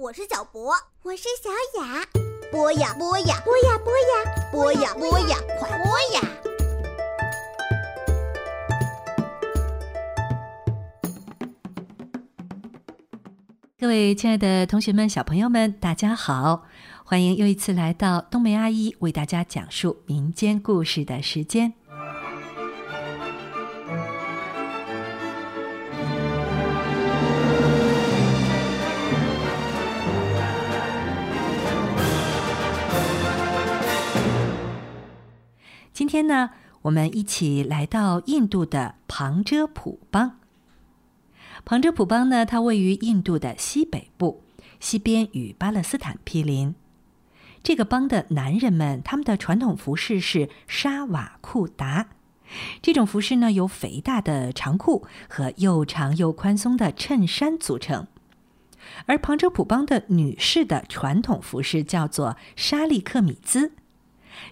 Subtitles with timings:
[0.00, 0.72] 我是小博，
[1.02, 1.50] 我是小
[1.82, 2.06] 雅。
[2.52, 6.20] 播呀播呀，播呀播呀，播呀播呀，快播呀！
[13.76, 16.62] 各位亲爱的同学们、小朋友们，大家好！
[17.04, 21.72] 欢迎又一次来到冬梅阿姨为大家讲述民间故事的时间。
[36.18, 36.50] 天呢，
[36.82, 40.40] 我们一起来到印度的旁遮普邦。
[41.64, 44.42] 旁遮普邦呢，它位于印度的西北部，
[44.80, 46.74] 西边与巴勒斯坦毗邻。
[47.62, 52.08] 这个邦的男人们，他们的传统服饰是沙瓦库达。
[52.82, 58.08] 这种服饰呢，由肥大的长裤和又长又宽松的衬衫组成。
[59.06, 63.74] 而旁遮普邦的女士的传统服饰叫做沙利克米兹。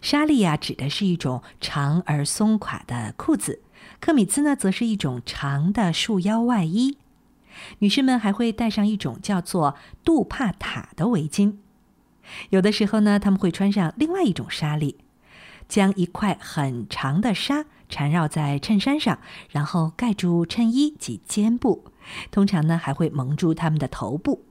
[0.00, 3.60] 沙利呀，指的是一种长而松垮的裤子；
[4.00, 6.96] 克米兹呢，则是一种长的束腰外衣。
[7.78, 11.56] 女士们还会戴上一种叫做杜帕塔的围巾。
[12.50, 14.96] 有的时候呢，他们会穿上另外一种纱丽，
[15.68, 21.84] 将一块很长的纱缠绕在衬衫上，然后盖住衬衣及肩部。
[22.30, 24.44] 通常呢，还会蒙住他们的头部。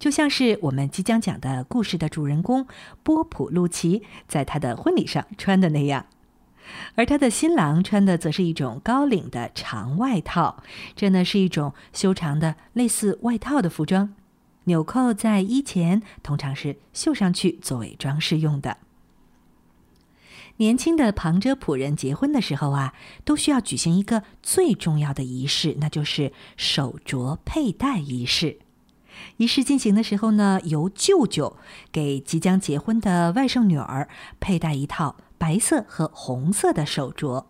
[0.00, 2.66] 就像是我们即将讲的故事的主人公
[3.02, 6.06] 波普路奇在他的婚礼上穿的那样，
[6.94, 10.62] 而他的新郎穿的则是一种高领的长外套，
[10.96, 14.14] 这呢是一种修长的类似外套的服装，
[14.64, 18.78] 纽扣在衣前，通常是绣上去作为装饰用的。
[20.56, 22.94] 年轻的旁遮普人结婚的时候啊，
[23.26, 28.60] 都需要举行一个最重要的仪式，那就是手镯佩戴仪式。
[29.36, 31.56] 仪式进行的时候呢，由舅舅
[31.90, 34.08] 给即将结婚的外甥女儿
[34.38, 37.46] 佩戴一套白色和红色的手镯，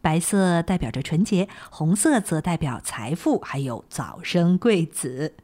[0.00, 5.34] 白色代表着纯洁，红色则代表财富，还有早生贵子。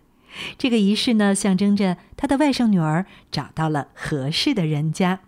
[0.57, 5.21] 这个仪式呢，象征着他的外甥女儿找到了合适的人家。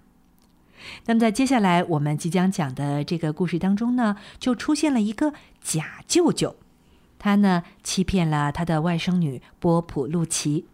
[1.06, 6.56] 那么，在接下来我们即将讲的这个故事当中呢，就出现了一个假舅舅。
[7.22, 10.66] 他呢欺骗了他的外甥女波普路奇，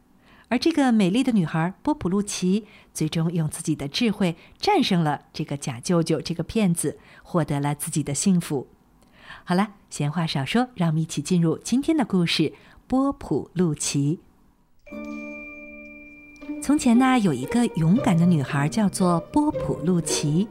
[0.48, 2.64] 而这个美丽的女孩波普路奇
[2.94, 8.66] 最终用自己的智慧战胜了这个假舅舅这个骗子，获得了自己的幸福。
[9.44, 12.44] 好了，闲话少说，让我们一起进入今天的故事
[12.86, 14.18] 《波普路奇》。
[16.62, 20.48] 从前呢，有一个勇敢的女孩，叫做波普路奇。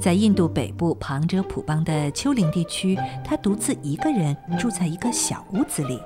[0.00, 6.00] 在印度北部旁遮普邦的丘陵地区，他独自一个人住在一个小屋子里。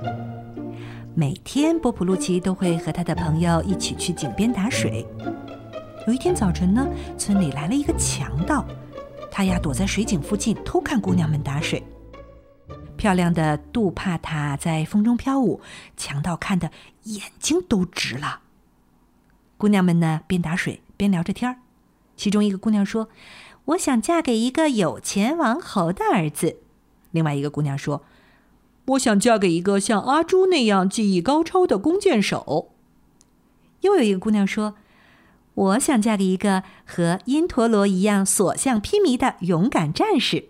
[1.15, 5.07] 每天，波普路奇都会和他的朋友一起去井边打水。
[6.07, 6.89] 有一天早晨呢，
[7.19, 8.65] 村里来了一个强盗，
[9.31, 11.83] 他呀躲在水井附近偷看姑娘们打水。
[12.97, 15.61] 漂亮的杜帕塔在风中飘舞，
[15.97, 16.71] 强盗看得
[17.03, 18.41] 眼睛都直了。
[19.57, 21.57] 姑娘们呢，边打水边聊着天儿。
[22.17, 23.09] 其中一个姑娘说。
[23.71, 26.57] 我想嫁给一个有钱王侯的儿子。
[27.13, 28.03] 另外一个姑娘说
[28.87, 32.73] ：“我想嫁给一个像阿朱那样技艺高超的弓箭手。”
[33.83, 34.75] 又有一个姑娘说
[35.55, 40.49] ：“我想嫁给一个和因陀罗一样所向披靡的勇敢战士。”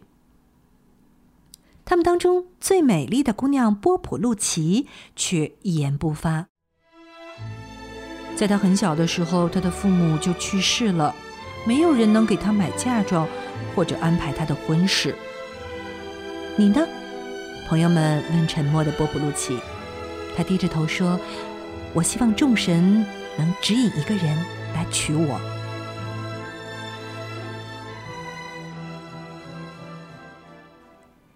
[1.85, 4.87] 他们当中最美丽的姑娘波普露奇
[5.17, 6.47] 却一言不发。
[8.37, 11.15] 在她很小的时候，她的父母就去世了。
[11.67, 13.29] 没有人能给他买嫁妆，
[13.75, 15.15] 或者安排他的婚事。
[16.57, 16.87] 你呢？
[17.69, 19.59] 朋友们问沉默的波普鲁奇。
[20.37, 21.21] 他低着头说
[21.95, 23.05] ：“我希望众神
[23.37, 24.37] 能指引一个人
[24.75, 25.41] 来娶我。”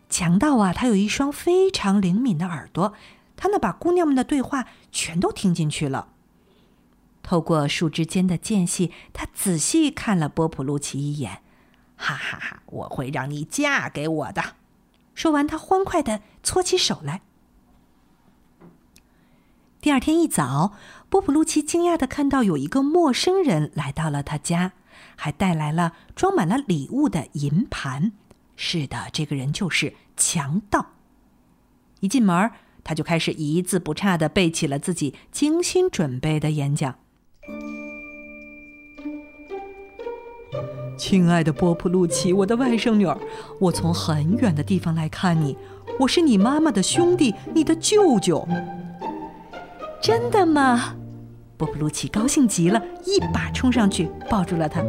[0.09, 2.95] 强盗啊，他有一双非常灵敏的耳朵，
[3.37, 6.14] 他呢把姑娘们的对话全都听进去了。
[7.25, 11.41] 透过树枝间的间隙，他仔细看了波普路奇一眼，
[11.97, 12.63] 哈哈哈！
[12.67, 14.57] 我会让你嫁给我的。
[15.15, 17.23] 说完，他欢快的搓起手来。
[19.81, 20.75] 第二天一早，
[21.09, 24.73] 波普路奇惊讶的看到有一个陌生人来到了他家，
[25.17, 28.13] 还带来了装满了礼物的银盘。
[28.55, 30.93] 是的，这个人就是强盗。
[32.01, 32.51] 一进门，
[32.83, 36.97] 他就开始一字不差的背起了自己精心准备的演讲。
[40.97, 43.19] 亲爱的波普路奇，我的外甥女儿，
[43.59, 45.57] 我从很远的地方来看你，
[45.99, 48.47] 我是你妈妈的兄弟，你的舅舅。
[50.01, 50.95] 真的吗？
[51.57, 54.81] 波普鲁奇高兴极了，一把冲上去抱住了他。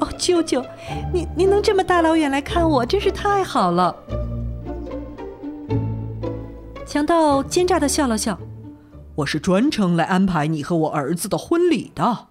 [0.00, 0.64] 哦，舅舅，
[1.12, 3.94] 你你能这么大老远来看我，真是太好了。
[6.86, 8.38] 强盗奸诈的笑了笑
[9.16, 12.28] ：“我是专程来安排你和我儿子的婚礼的。”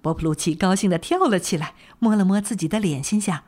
[0.00, 3.42] 波普鲁奇高兴的跳了起来，摸了摸自己的脸，心想：“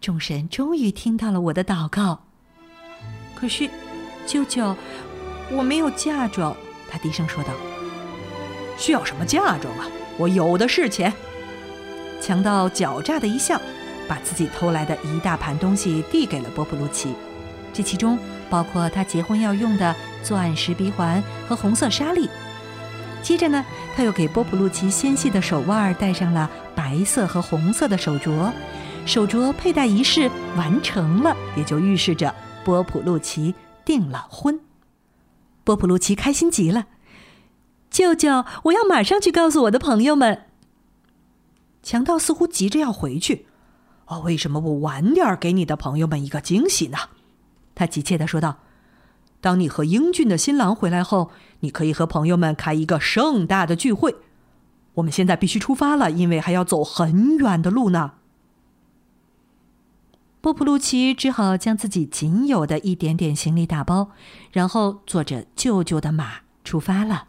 [0.00, 2.24] 众神终于听到了我的祷告。”
[3.34, 3.68] 可是，
[4.26, 4.76] 舅舅，
[5.50, 6.54] 我没有嫁妆。”
[6.88, 7.50] 他低声说道。
[8.76, 9.88] “需要什么嫁妆啊？
[10.18, 11.12] 我有的是钱。”
[12.20, 13.60] 强盗狡诈的一笑，
[14.06, 17.14] 把自己偷来的一大盘东西递给了波普鲁奇，
[17.72, 18.18] 这其中
[18.48, 22.28] 包括他结婚要用的钻石鼻环和红色纱丽。
[23.22, 23.64] 接着呢，
[23.94, 28.50] 他又给波普鲁奇纤细的手腕戴上了白色和红色的手镯，
[29.06, 32.34] 手镯佩戴仪式完成了，也就预示着
[32.64, 33.54] 波普鲁奇
[33.84, 34.58] 订了婚。
[35.62, 36.86] 波普鲁奇开心极了，
[37.90, 40.46] 舅舅，我要马上去告诉我的朋友们。
[41.84, 43.46] 强盗似乎急着要回去，
[44.06, 46.98] 哦，为什么不晚点给你的朋友们一个惊喜呢？
[47.76, 48.58] 他急切的说道。
[49.42, 51.30] 当你和英俊的新郎回来后，
[51.60, 54.14] 你可以和朋友们开一个盛大的聚会。
[54.94, 58.12] 我们现在必须出发了，因为还要走很远的路呢。
[60.40, 64.10] 波普鲁奇只好将自己仅有的一点点行李打包，
[64.52, 67.24] 然后坐着舅舅的马出发了。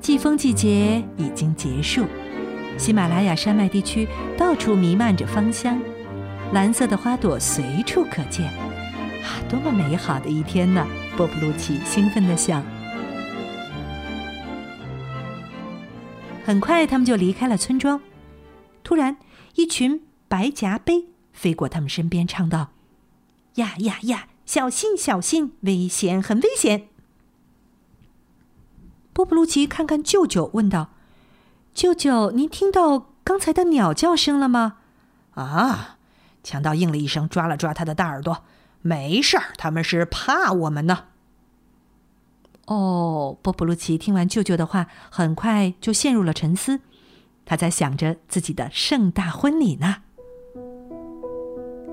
[0.00, 2.06] 季风季节已经结束，
[2.78, 4.08] 喜马拉雅山脉地区
[4.38, 5.78] 到处弥漫着芳香，
[6.52, 8.71] 蓝色的花朵随处可见。
[9.22, 10.86] 啊，多么美好的一天呢！
[11.16, 12.62] 波普鲁奇兴奋地想。
[16.44, 18.00] 很快，他们就离开了村庄。
[18.82, 19.16] 突然，
[19.54, 22.72] 一群白颊杯飞过他们身边，唱道
[23.54, 26.88] ：“呀呀呀，小心小心，危险，很危险！”
[29.14, 30.90] 波普鲁奇看看舅舅，问道
[31.72, 34.78] ：“舅舅，您听到刚才的鸟叫声了吗？”
[35.34, 35.98] 啊！
[36.42, 38.42] 强盗应了一声，抓了抓他的大耳朵。
[38.82, 41.04] 没事儿，他们是怕我们呢。
[42.66, 46.80] 哦，波普鲁奇听完舅舅的话，很快就陷入了沉思。
[47.44, 49.96] 他在想着自己的盛大婚礼呢。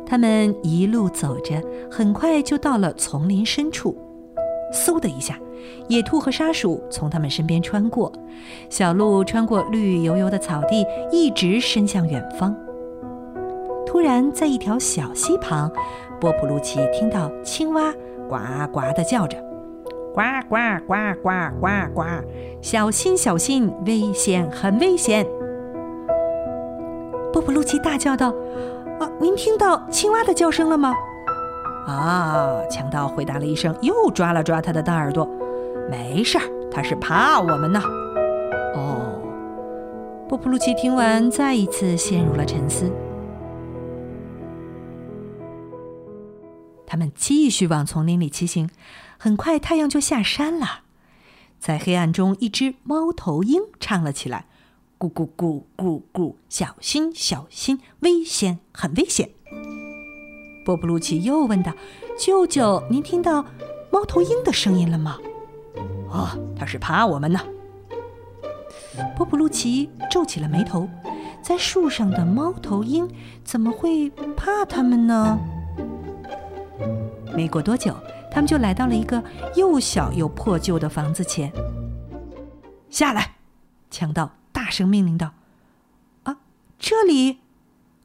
[0.06, 3.98] 他们一路走着，很快就到了丛林深处。
[4.72, 5.40] 嗖的一下，
[5.88, 8.12] 野兔和沙鼠从他们身边穿过，
[8.70, 12.56] 小路穿过绿油油的草地，一直伸向远方。
[13.86, 15.72] 突然，在一条小溪旁。
[16.20, 17.94] 波普鲁奇听到青蛙
[18.28, 18.38] 呱
[18.74, 19.38] 呱的叫着，
[20.14, 20.56] 呱呱
[20.86, 20.94] 呱
[21.24, 21.30] 呱
[21.62, 22.04] 呱呱，
[22.62, 25.26] 小心小心，危险很危险！
[27.32, 28.34] 波普鲁奇大叫道
[29.00, 30.94] ：“啊，您听到青蛙的叫声了吗？”
[31.88, 35.28] 啊，强盗回答了一声，又抓了抓他的大耳朵。
[35.90, 37.82] 没事儿，他是怕我们呢。
[38.76, 39.22] 哦，
[40.28, 42.92] 波普鲁奇听完，再一次陷入了沉思。
[46.90, 48.68] 他们继续往丛林里骑行，
[49.20, 50.82] 很快太阳就下山了。
[51.60, 54.48] 在黑暗中，一只猫头鹰唱了起来
[54.98, 59.30] ：“咕咕咕咕咕，小心小心，危险很危险。”
[60.66, 61.72] 波普鲁奇又问道
[62.18, 63.46] ：“舅舅，您听到
[63.92, 65.20] 猫头鹰的声音了吗
[66.10, 67.40] ？”“哦，他是怕我们呢。”
[69.16, 70.90] 波普鲁奇皱起了眉头，
[71.40, 73.08] 在树上的猫头鹰
[73.44, 75.40] 怎么会怕他们呢？
[77.36, 77.96] 没过多久，
[78.32, 79.24] 他们就来到了一个
[79.56, 81.52] 又小又破旧的房子前。
[82.90, 83.36] 下来，
[83.90, 85.32] 强盗大声命令道
[86.24, 86.38] ：“啊，
[86.78, 87.40] 这里！”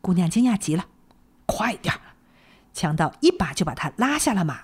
[0.01, 0.87] 姑娘惊讶极了。
[1.47, 1.95] 快点！
[2.73, 4.63] 强盗一把就把他拉下了马。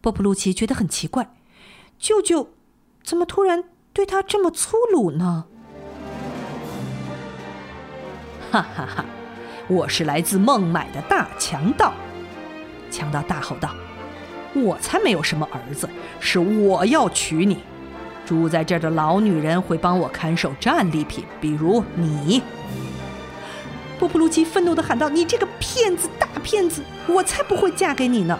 [0.00, 1.34] 波普鲁奇觉得很奇怪，
[1.98, 2.50] 舅舅
[3.02, 5.46] 怎么突然对他这么粗鲁呢？
[8.50, 9.04] 哈哈哈！
[9.68, 11.92] 我是来自孟买的大强盗。
[12.90, 13.74] 强盗大吼道
[14.54, 15.88] ：“我才没有什么儿子，
[16.20, 17.58] 是我要娶你。
[18.26, 22.42] 住在这儿的老女人会帮我看守战利品，比如你。”
[23.98, 26.82] 波普鲁奇愤怒地喊道：“你这个骗子，大骗子！
[27.06, 28.38] 我才不会嫁给你呢！”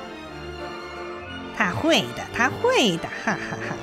[1.56, 3.74] 他会的，他会的，哈哈哈！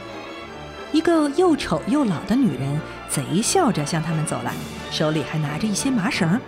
[0.93, 2.79] 一个又丑又老的女人
[3.09, 4.53] 贼笑着向他们走来，
[4.91, 6.39] 手里还拿着一些麻绳。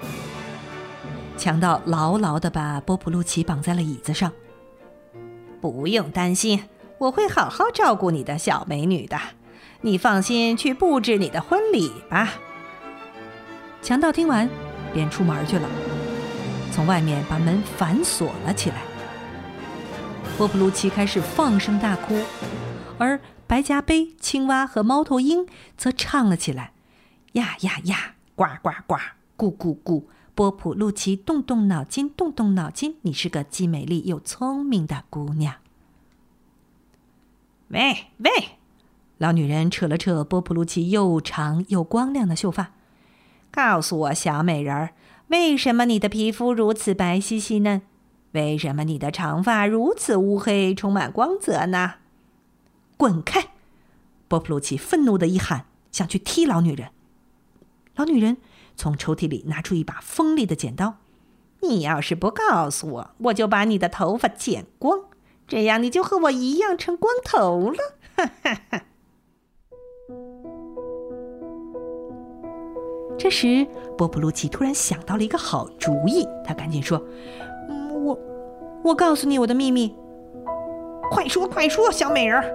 [1.37, 4.31] 强盗牢牢地把波普鲁奇绑在了椅子上。
[5.61, 6.63] 不用担心，
[6.97, 9.17] 我会好好照顾你的小美女的。
[9.81, 12.33] 你放心去布置你的婚礼吧。
[13.81, 14.49] 强盗听完，
[14.91, 15.69] 便出门去了，
[16.71, 18.77] 从外面把门反锁了起来。
[20.37, 22.19] 波普鲁奇开始放声大哭，
[22.97, 26.73] 而白颊杯、青蛙和猫头鹰则唱了起来
[27.33, 28.95] ：“呀呀呀，呱呱呱，
[29.37, 30.03] 咕咕咕。”
[30.37, 35.55] 波普露奇，动动脑筋，动动脑筋，你是个既美丽又聪明的姑娘。
[37.69, 38.29] 喂喂，
[39.17, 42.73] 老女人扯了扯波普露奇又长又光亮的秀发，
[43.49, 44.93] 告诉我，小美人儿，
[45.29, 47.81] 为什么你的皮肤如此白皙细嫩？
[48.33, 51.95] 为什么你的长发如此乌黑，充满光泽呢？
[52.95, 53.47] 滚开！
[54.27, 56.91] 波普露奇愤怒的一喊，想去踢老女人。
[57.95, 58.37] 老女人。
[58.77, 60.97] 从抽屉里拿出一把锋利的剪刀，
[61.61, 64.99] 你要是不告诉我，我就把你的头发剪光，
[65.47, 67.77] 这样你就和我一样成光头了。
[68.15, 68.83] 哈哈哈！
[73.17, 73.65] 这时，
[73.97, 77.03] 波普鲁奇突然想到了一个好主意，他赶紧说
[77.67, 78.19] ：“嗯，我，
[78.83, 79.95] 我告诉你我的秘密，
[81.09, 82.45] 快说快说，小美人儿。”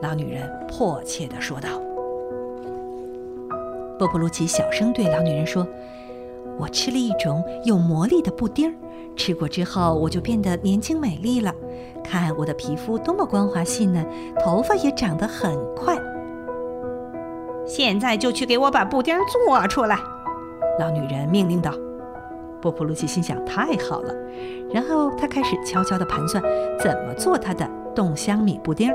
[0.00, 1.87] 老女人迫切的说道。
[3.98, 5.66] 波普鲁奇小声对老女人说
[6.56, 8.72] ：“我吃了一种有魔力的布丁，
[9.16, 11.52] 吃过之后我就变得年轻美丽了。
[12.04, 14.06] 看我的皮肤多么光滑细嫩，
[14.38, 15.98] 头发也长得很快。
[17.66, 19.98] 现在就去给我把布丁做出来。”
[20.78, 21.72] 老女人命令道。
[22.60, 24.14] 波普鲁奇心想：“太好了。”
[24.72, 26.42] 然后他开始悄悄地盘算
[26.78, 28.92] 怎么做他的冻香米布丁。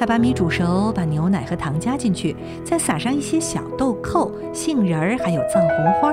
[0.00, 6.10] 他把米煮熟，把牛奶和糖加进去，再撒上一些小豆蔻、杏仁儿，还有藏红花。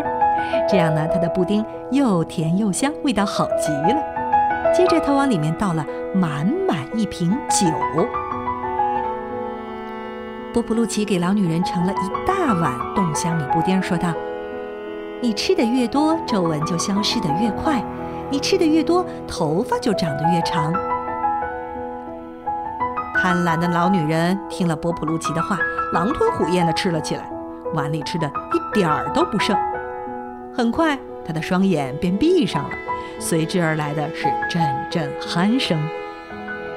[0.67, 3.95] 这样呢，他的布丁又甜又香，味道好极了。
[4.75, 7.65] 接着，他往里面倒了满满一瓶酒。
[10.53, 14.13] 波普鲁奇给老女人盛了一大碗冻香米布丁，说道
[15.23, 17.81] ：“你吃的越多，皱纹就消失的越快；
[18.29, 20.73] 你吃的越多，头发就长得越长。”
[23.27, 25.59] 贪婪的老女人听了波普鲁奇的话，
[25.91, 27.29] 狼吞虎咽地吃了起来，
[27.73, 29.53] 碗里吃的一点儿都不剩。
[30.55, 32.69] 很快，她的双眼便闭上了，
[33.19, 35.77] 随之而来的是阵阵鼾声。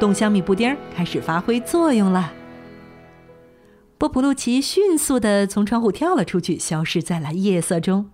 [0.00, 2.32] 冻香米布丁开始发挥作用了。
[3.96, 8.10] 波普鲁奇迅速地从窗户跳了出去，消失在了夜色中。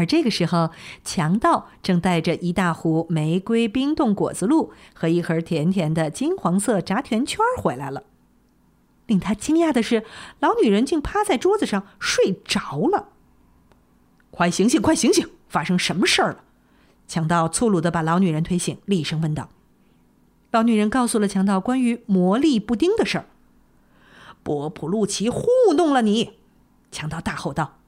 [0.00, 0.70] 而这个时候，
[1.04, 8.04] 强盗正带着一大壶玫瑰冰冻果子露和一盒甜甜的金黄色炸甜圈回来了。
[9.04, 10.02] 令他惊讶的是，
[10.38, 13.10] 老女人竟趴在桌子上睡着了。
[14.30, 15.28] 快醒醒，快醒醒！
[15.50, 16.44] 发生什么事儿了？
[17.06, 19.50] 强盗粗鲁地把老女人推醒，厉声问道。
[20.50, 23.26] 老女人告诉了强盗关于魔力布丁的事儿。
[24.42, 26.38] 波普路奇糊弄了你！
[26.90, 27.79] 强盗大吼道。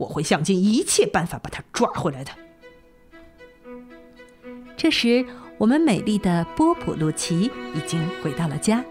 [0.00, 2.30] 我会想尽一切办法把他抓回来的。
[4.74, 5.22] 这时，
[5.58, 8.82] 我们美丽的波普洛奇已经回到了家。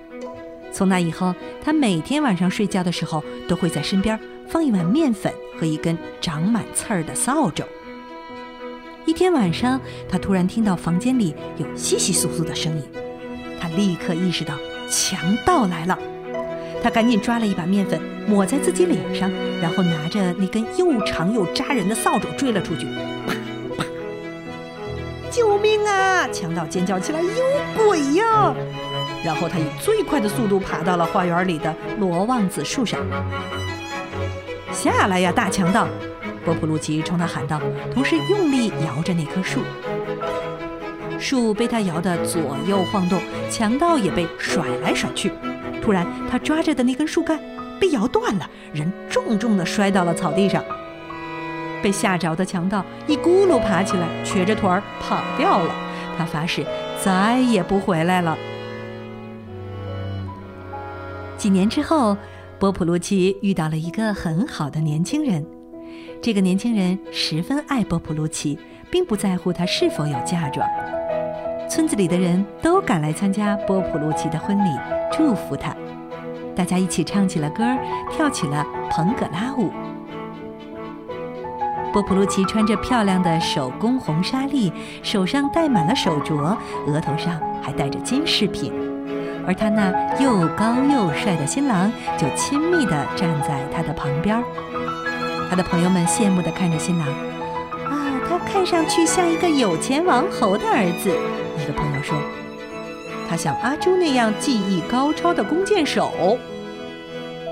[0.72, 7.66] 从那以后，他每天晚上睡觉的时候都会在身边放一碗面粉和一根长满刺儿的扫帚。
[9.08, 12.84] 一天晚上，他突然听到房间里有窸窸窣窣的声音，
[13.60, 14.56] 他立刻意识到
[14.88, 15.98] 强盗来了。
[16.82, 19.30] 他赶紧抓了一把面粉，抹在自己脸上，
[19.62, 22.86] 然后拿着那根又长又扎人的扫帚追了出去。
[23.28, 23.34] 啪
[23.78, 23.86] 啪！
[25.30, 26.28] 救命啊！
[26.30, 28.54] 强盗尖叫起来：“有鬼呀！”
[29.24, 33.00] 然后他以最快的速度爬到了花园里的罗望子树上。
[34.72, 35.88] 下来呀，大强盗！
[36.46, 37.62] 波普鲁奇冲他喊道，
[37.94, 39.60] 同时用力摇着那棵树。
[41.20, 43.22] 树被他摇得左右晃动，
[43.52, 45.34] 强盗也被甩来甩去。
[45.90, 47.40] 突然，他抓着的那根树干
[47.80, 50.64] 被摇断了，人重重地摔到了草地上。
[51.82, 55.74] 被吓着的强盗一咕噜爬起来，瘸着腿儿跑掉了。
[56.16, 56.64] 他发誓
[57.04, 58.38] 再也不回来了。
[61.36, 62.16] 几年之后，
[62.60, 65.44] 波普鲁奇遇到了一个很好的年轻人。
[66.22, 68.60] 这个年轻人十分爱波普鲁奇，
[68.92, 70.70] 并不在乎他是否有嫁妆。
[71.68, 74.70] 村子里的人都赶来参加波普鲁奇的婚礼，
[75.12, 75.76] 祝福他。
[76.60, 77.64] 大家一起唱起了歌，
[78.12, 79.72] 跳起了彭格拉舞。
[81.94, 84.70] 波普鲁奇穿着漂亮的手工红纱丽，
[85.02, 88.74] 手上戴满了手镯，额头上还戴着金饰品。
[89.48, 89.90] 而他那
[90.20, 94.44] 又高又帅的新郎就亲密地站在他的旁边。
[95.50, 101.10] 他的朋友们羡慕地看着新郎，啊，他看上去像一个有钱王侯的儿子。
[101.58, 102.18] 一个朋友说
[103.30, 106.38] ：“他像阿朱那样技艺高超的弓箭手。”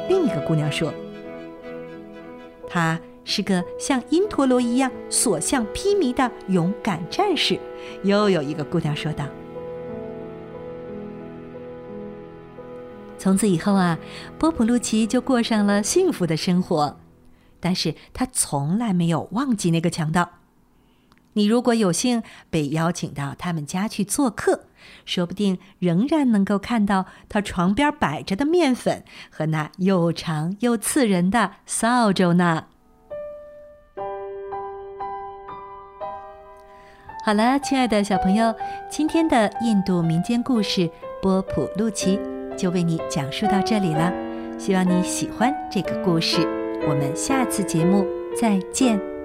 [0.10, 0.92] 另一个姑娘说
[2.68, 7.60] ：“他是个像因陀罗一样所向披靡的勇敢战士。”
[8.04, 9.26] 又有一个姑娘说道
[13.20, 14.00] ：“从此以后啊，
[14.40, 16.98] 波普路奇就过上了幸福的生活。
[17.60, 20.30] 但是他从来没有忘记那个强盗。
[21.38, 24.62] 你如果有幸被邀请到他们家去做客，
[25.06, 32.66] 说不定仍然能够看到他床边摆着的面粉和那又长又刺人的扫帚呢。
[37.24, 38.56] 好了，亲爱的小朋友，
[38.90, 40.82] 今天的印度民间故事
[41.22, 42.18] 《波普路奇》
[42.56, 44.12] 就为你讲述到这里了。
[44.58, 46.42] 希望你喜欢这个故事。
[46.90, 49.17] 我们下次节目再见。